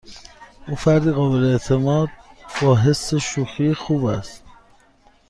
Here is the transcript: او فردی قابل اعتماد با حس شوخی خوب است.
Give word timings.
او 0.67 0.75
فردی 0.75 1.11
قابل 1.11 1.43
اعتماد 1.45 2.09
با 2.61 2.75
حس 2.77 3.15
شوخی 3.15 3.73
خوب 3.73 4.05
است. 4.05 4.43